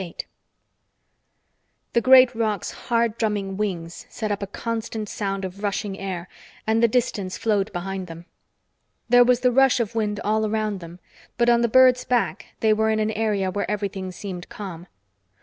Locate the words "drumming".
3.19-3.55